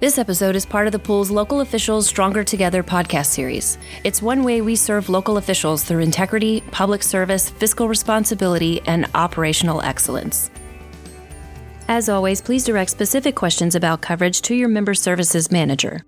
[0.00, 3.78] This episode is part of the pool's Local Officials Stronger Together podcast series.
[4.04, 9.82] It's one way we serve local officials through integrity, public service, fiscal responsibility, and operational
[9.82, 10.52] excellence.
[11.88, 16.04] As always, please direct specific questions about coverage to your member services manager.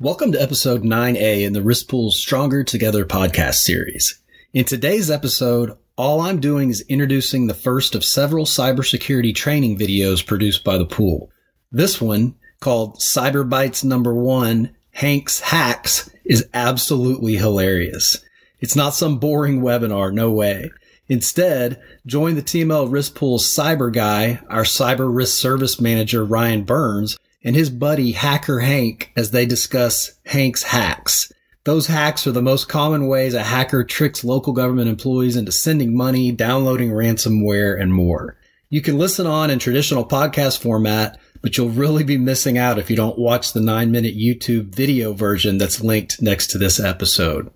[0.00, 4.20] Welcome to episode 9A in the Risk Pool's Stronger Together podcast series.
[4.52, 10.26] In today's episode, all I'm doing is introducing the first of several cybersecurity training videos
[10.26, 11.30] produced by the pool.
[11.70, 18.22] This one called Cyber Bytes number one, Hank's Hacks is absolutely hilarious.
[18.60, 20.70] It's not some boring webinar, no way.
[21.08, 27.16] Instead, join the TML Risk Pool's cyber guy, our cyber risk service manager, Ryan Burns,
[27.42, 31.32] and his buddy Hacker Hank as they discuss Hank's hacks.
[31.64, 35.96] Those hacks are the most common ways a hacker tricks local government employees into sending
[35.96, 38.36] money, downloading ransomware, and more.
[38.70, 42.90] You can listen on in traditional podcast format, but you'll really be missing out if
[42.90, 47.50] you don't watch the nine minute YouTube video version that's linked next to this episode.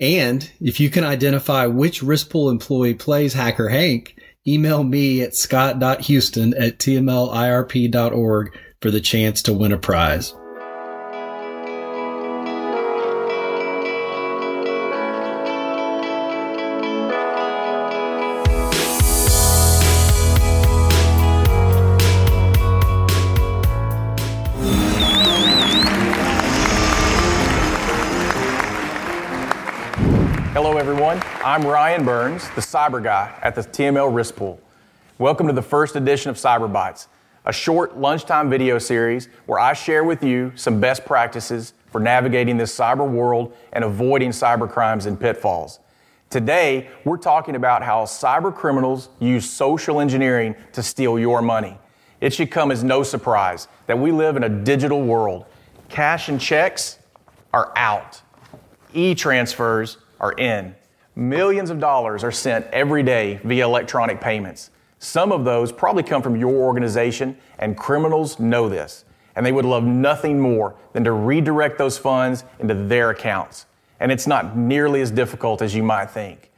[0.00, 5.34] And if you can identify which risk pool employee plays Hacker Hank, email me at
[5.34, 10.34] scott.houston at tmlirp.org for the chance to win a prize.
[30.88, 34.58] I'm Ryan Burns, the cyber guy at the TML Risk Pool.
[35.18, 37.08] Welcome to the first edition of Cyber Bytes,
[37.44, 42.56] a short lunchtime video series where I share with you some best practices for navigating
[42.56, 45.78] this cyber world and avoiding cyber crimes and pitfalls.
[46.30, 51.76] Today, we're talking about how cyber criminals use social engineering to steal your money.
[52.22, 55.44] It should come as no surprise that we live in a digital world.
[55.90, 56.98] Cash and checks
[57.52, 58.22] are out.
[58.94, 60.74] E transfers are in.
[61.18, 64.70] Millions of dollars are sent every day via electronic payments.
[65.00, 69.04] Some of those probably come from your organization, and criminals know this.
[69.34, 73.66] And they would love nothing more than to redirect those funds into their accounts.
[73.98, 76.52] And it's not nearly as difficult as you might think.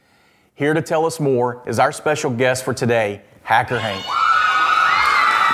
[0.53, 4.05] Here to tell us more is our special guest for today, Hacker Hank.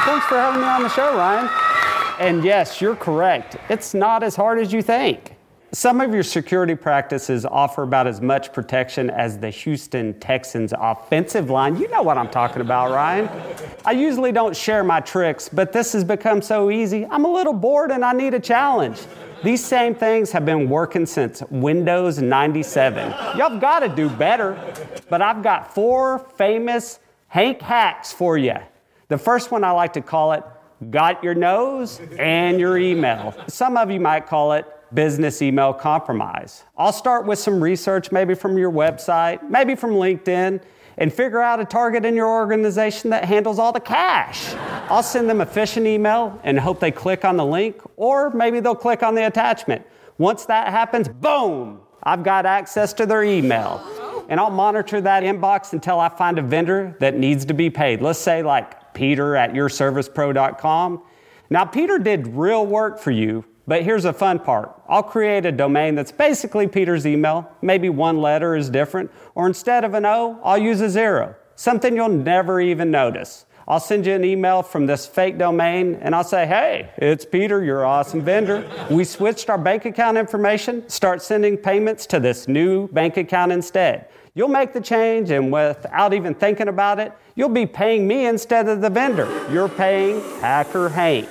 [0.06, 1.50] Thanks for having me on the show, Ryan.
[2.20, 3.56] And yes, you're correct.
[3.70, 5.37] It's not as hard as you think.
[5.74, 11.50] Some of your security practices offer about as much protection as the Houston Texans offensive
[11.50, 11.76] line.
[11.76, 13.30] You know what I'm talking about, Ryan.
[13.84, 17.06] I usually don't share my tricks, but this has become so easy.
[17.06, 19.02] I'm a little bored and I need a challenge.
[19.44, 23.38] These same things have been working since Windows 97.
[23.38, 24.58] Y'all got to do better.
[25.10, 28.56] But I've got four famous Hank hacks for you.
[29.10, 30.44] The first one I like to call it
[30.90, 33.36] Got Your Nose and Your Email.
[33.48, 36.64] Some of you might call it business email compromise.
[36.78, 40.62] I'll start with some research, maybe from your website, maybe from LinkedIn,
[40.98, 44.54] and figure out a target in your organization that handles all the cash.
[44.90, 48.60] I'll send them a phishing email and hope they click on the link, or maybe
[48.60, 49.86] they'll click on the attachment.
[50.18, 53.84] Once that happens, boom, I've got access to their email.
[54.30, 58.02] And I'll monitor that inbox until I find a vendor that needs to be paid.
[58.02, 61.04] Let's say, like Peter at yourservicepro.com.
[61.50, 64.72] Now, Peter did real work for you but here's the fun part.
[64.88, 67.52] I'll create a domain that's basically Peter's email.
[67.62, 71.96] Maybe one letter is different, or instead of an O, I'll use a zero, something
[71.96, 73.46] you'll never even notice.
[73.70, 77.62] I'll send you an email from this fake domain and I'll say, hey, it's Peter,
[77.62, 78.66] your awesome vendor.
[78.90, 84.08] We switched our bank account information, start sending payments to this new bank account instead.
[84.36, 88.70] You'll make the change, and without even thinking about it, you'll be paying me instead
[88.70, 89.28] of the vendor.
[89.52, 91.28] You're paying Hacker Hank.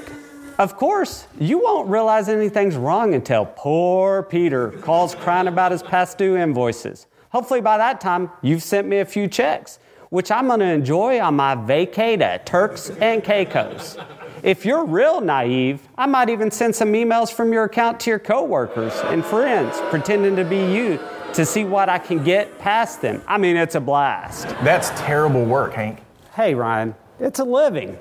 [0.59, 6.17] Of course, you won't realize anything's wrong until poor Peter calls crying about his past
[6.17, 7.06] due invoices.
[7.28, 9.78] Hopefully, by that time, you've sent me a few checks,
[10.09, 13.99] which I'm going to enjoy on my vacay to Turks and Caicos.
[14.43, 18.19] If you're real naive, I might even send some emails from your account to your
[18.19, 20.98] coworkers and friends, pretending to be you
[21.34, 23.22] to see what I can get past them.
[23.27, 24.48] I mean, it's a blast.
[24.65, 26.01] That's terrible work, Hank.
[26.34, 27.98] Hey, Ryan, it's a living.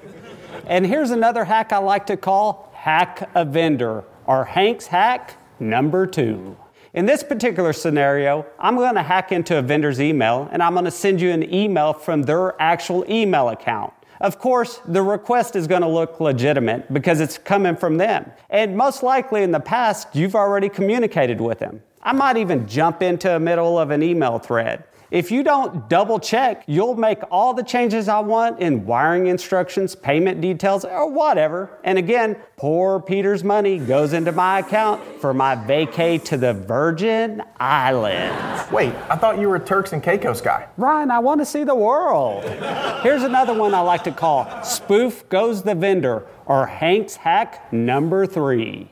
[0.67, 6.07] And here's another hack I like to call hack a vendor, or Hank's hack number
[6.07, 6.57] two.
[6.95, 10.85] In this particular scenario, I'm going to hack into a vendor's email and I'm going
[10.85, 13.93] to send you an email from their actual email account.
[14.21, 18.31] Of course, the request is going to look legitimate because it's coming from them.
[18.49, 21.81] And most likely in the past, you've already communicated with them.
[22.01, 26.19] I might even jump into the middle of an email thread If you don't double
[26.19, 31.69] check, you'll make all the changes I want in wiring instructions, payment details, or whatever.
[31.83, 37.43] And again, poor Peter's money goes into my account for my vacay to the Virgin
[37.59, 38.71] Islands.
[38.71, 40.67] Wait, I thought you were a Turks and Caicos guy.
[40.77, 42.43] Ryan, I want to see the world.
[43.03, 48.25] Here's another one I like to call Spoof Goes the Vendor or Hank's Hack number
[48.25, 48.89] three.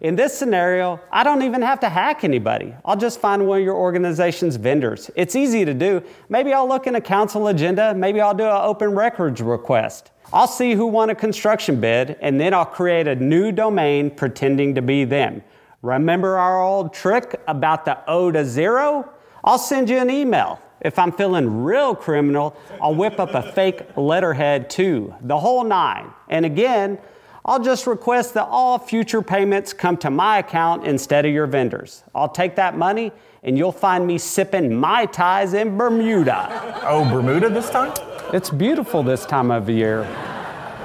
[0.00, 2.74] In this scenario, I don't even have to hack anybody.
[2.86, 5.10] I'll just find one of your organization's vendors.
[5.14, 6.02] It's easy to do.
[6.30, 10.10] Maybe I'll look in a council agenda, maybe I'll do an open records request.
[10.32, 14.74] I'll see who won a construction bid, and then I'll create a new domain pretending
[14.76, 15.42] to be them.
[15.82, 19.06] Remember our old trick about the O to zero?
[19.44, 20.62] I'll send you an email.
[20.80, 26.10] If I'm feeling real criminal, I'll whip up a fake letterhead too, the whole nine.
[26.30, 26.98] And again,
[27.44, 32.04] I'll just request that all future payments come to my account instead of your vendors.
[32.14, 36.76] I'll take that money and you'll find me sipping Mai Tais in Bermuda.
[36.90, 37.92] Oh, Bermuda this time?
[38.32, 40.04] It's beautiful this time of year.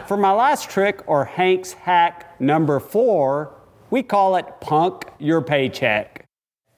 [0.08, 3.56] For my last trick, or Hank's hack number four,
[3.90, 6.26] we call it punk your paycheck.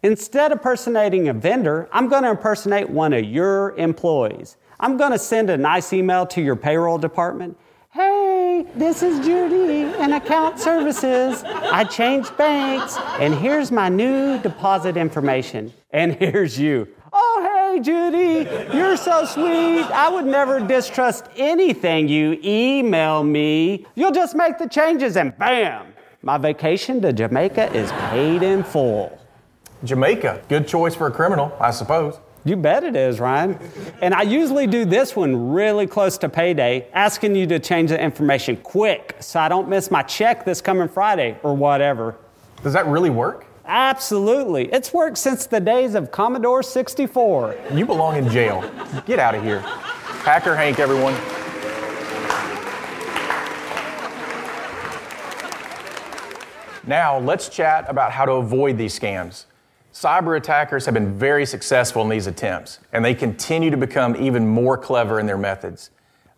[0.04, 4.56] Instead of impersonating a vendor, I'm going to impersonate one of your employees.
[4.80, 7.58] I'm going to send a nice email to your payroll department
[8.76, 11.44] This is Judy in account services.
[11.46, 15.74] I changed banks, and here's my new deposit information.
[15.92, 16.88] And here's you.
[17.14, 19.84] Oh, hey, Judy, you're so sweet.
[19.84, 23.86] I would never distrust anything you email me.
[23.96, 29.18] You'll just make the changes, and bam, my vacation to Jamaica is paid in full.
[29.84, 32.20] Jamaica, good choice for a criminal, I suppose.
[32.48, 33.60] You bet it is, Ryan.
[34.02, 38.02] And I usually do this one really close to payday, asking you to change the
[38.02, 42.16] information quick so I don't miss my check this coming Friday or whatever.
[42.64, 43.46] Does that really work?
[43.66, 44.72] Absolutely.
[44.72, 47.58] It's worked since the days of Commodore 64.
[47.74, 48.62] You belong in jail.
[49.06, 49.60] Get out of here.
[49.60, 51.16] Hacker Hank, everyone.
[56.88, 59.44] Now, let's chat about how to avoid these scams.
[59.98, 64.48] Cyber attackers have been very successful in these attempts, and they continue to become even
[64.48, 65.90] more clever in their methods.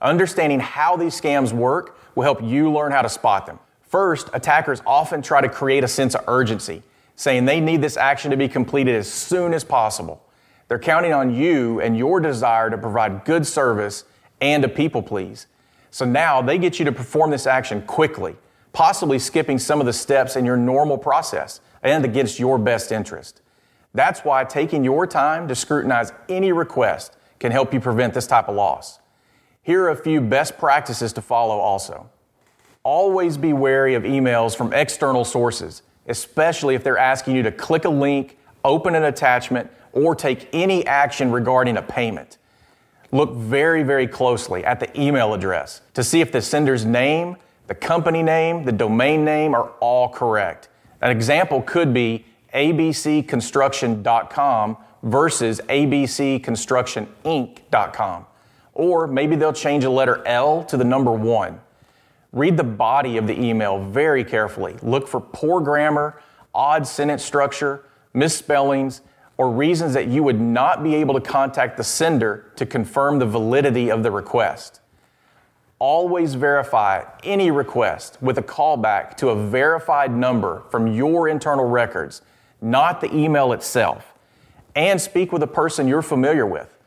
[0.02, 3.60] Understanding how these scams work will help you learn how to spot them.
[3.82, 6.84] First, attackers often try to create a sense of urgency,
[7.18, 10.24] saying they need this action to be completed as soon as possible.
[10.70, 14.06] They're counting on you and your desire to provide good service
[14.40, 15.48] and to people please.
[15.92, 18.38] So now they get you to perform this action quickly,
[18.72, 23.42] possibly skipping some of the steps in your normal process and against your best interest.
[23.94, 28.48] That's why taking your time to scrutinize any request can help you prevent this type
[28.48, 29.00] of loss.
[29.64, 32.10] Here are a few best practices to follow also.
[32.84, 37.86] Always be wary of emails from external sources, especially if they're asking you to click
[37.86, 42.38] a link, open an attachment, or take any action regarding a payment.
[43.12, 47.38] Look very, very closely at the email address to see if the sender's name,
[47.68, 50.70] the company name, the domain name are all correct.
[51.02, 58.26] An example could be abcconstruction.com versus abcconstructioninc.com.
[58.74, 61.60] Or maybe they'll change a letter L to the number one.
[62.32, 64.76] Read the body of the email very carefully.
[64.82, 66.22] Look for poor grammar,
[66.54, 69.02] odd sentence structure, misspellings,
[69.38, 73.26] or reasons that you would not be able to contact the sender to confirm the
[73.26, 74.82] validity of the request.
[75.80, 82.22] Always verify any request with a callback to a verified number from your internal records
[82.62, 84.14] not the email itself,
[84.76, 86.78] and speak with a person you're familiar with.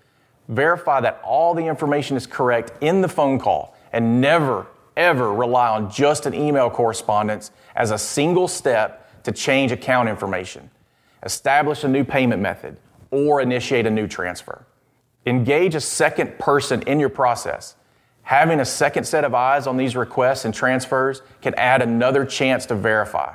[0.49, 5.69] Verify that all the information is correct in the phone call and never, ever rely
[5.69, 10.71] on just an email correspondence as a single step to change account information.
[11.23, 12.77] Establish a new payment method
[13.11, 14.65] or initiate a new transfer.
[15.27, 17.77] Engage a second person in your process.
[18.23, 22.67] Having a second set of eyes on these requests and transfers can add another chance
[22.67, 23.35] to verify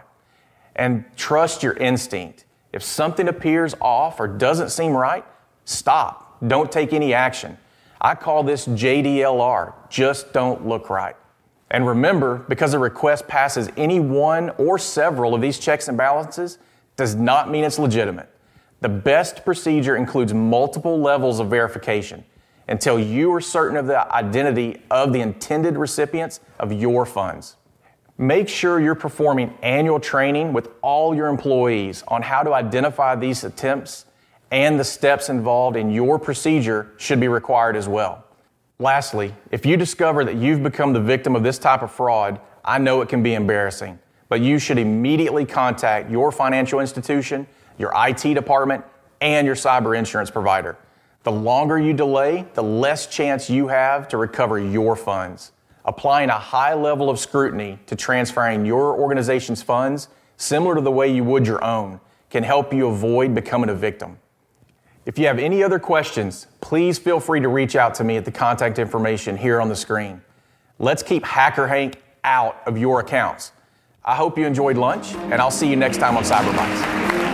[0.77, 2.45] and trust your instinct.
[2.71, 5.25] If something appears off or doesn't seem right,
[5.65, 6.37] stop.
[6.45, 7.57] Don't take any action.
[7.99, 11.15] I call this JDLR, just don't look right.
[11.71, 16.59] And remember, because a request passes any one or several of these checks and balances
[16.95, 18.29] does not mean it's legitimate.
[18.81, 22.23] The best procedure includes multiple levels of verification
[22.67, 27.55] until you are certain of the identity of the intended recipients of your funds.
[28.19, 33.43] Make sure you're performing annual training with all your employees on how to identify these
[33.43, 34.05] attempts
[34.49, 38.23] and the steps involved in your procedure should be required as well.
[38.79, 42.79] Lastly, if you discover that you've become the victim of this type of fraud, I
[42.79, 47.45] know it can be embarrassing, but you should immediately contact your financial institution,
[47.77, 48.83] your IT department,
[49.21, 50.75] and your cyber insurance provider.
[51.21, 55.51] The longer you delay, the less chance you have to recover your funds.
[55.87, 61.07] Applying a high level of scrutiny to transferring your organization's funds, similar to the way
[61.07, 64.19] you would your own, can help you avoid becoming a victim.
[65.05, 68.25] If you have any other questions, please feel free to reach out to me at
[68.25, 70.21] the contact information here on the screen.
[70.77, 73.53] Let's keep Hacker Hank out of your accounts.
[74.03, 77.26] I hope you enjoyed lunch, and I'll see you next time on CyberBytes.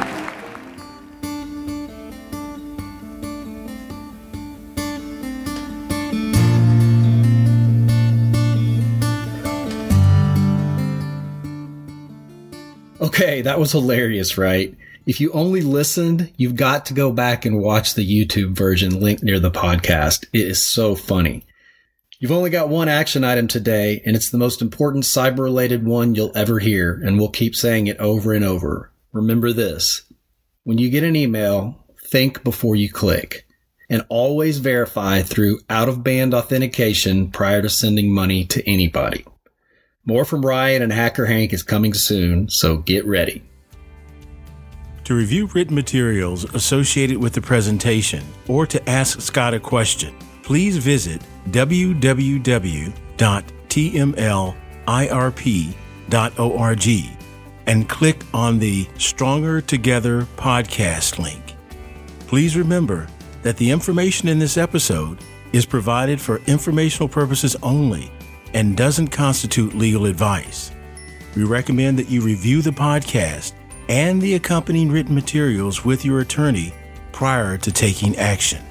[13.14, 14.76] Okay, that was hilarious, right?
[15.06, 19.22] If you only listened, you've got to go back and watch the YouTube version linked
[19.22, 20.26] near the podcast.
[20.34, 21.46] It is so funny.
[22.18, 26.16] You've only got one action item today, and it's the most important cyber related one
[26.16, 28.92] you'll ever hear, and we'll keep saying it over and over.
[29.12, 30.12] Remember this.
[30.64, 33.46] When you get an email, think before you click,
[33.92, 39.24] and always verify through out of band authentication prior to sending money to anybody.
[40.06, 43.42] More from Ryan and Hacker Hank is coming soon, so get ready.
[45.06, 50.76] To review written materials associated with the presentation or to ask Scott a question, please
[50.78, 52.40] visit www.tmlirp.org
[57.66, 61.56] and click on the Stronger Together podcast link.
[62.28, 63.08] Please remember
[63.42, 65.20] that the information in this episode
[65.54, 68.12] is provided for informational purposes only
[68.54, 70.72] and doesn't constitute legal advice.
[71.36, 73.54] We recommend that you review the podcast
[73.90, 76.74] and the accompanying written materials with your attorney
[77.12, 78.64] prior to taking action.